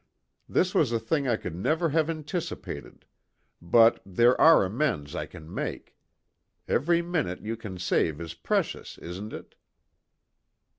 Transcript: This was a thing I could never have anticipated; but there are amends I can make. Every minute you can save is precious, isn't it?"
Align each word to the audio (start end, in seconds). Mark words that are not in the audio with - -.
This 0.49 0.73
was 0.73 0.91
a 0.91 0.97
thing 0.99 1.27
I 1.27 1.35
could 1.35 1.55
never 1.55 1.89
have 1.89 2.09
anticipated; 2.09 3.05
but 3.61 4.01
there 4.03 4.35
are 4.41 4.65
amends 4.65 5.13
I 5.13 5.27
can 5.27 5.53
make. 5.53 5.95
Every 6.67 7.03
minute 7.03 7.41
you 7.41 7.55
can 7.55 7.77
save 7.77 8.19
is 8.19 8.33
precious, 8.33 8.97
isn't 8.97 9.31
it?" 9.31 9.53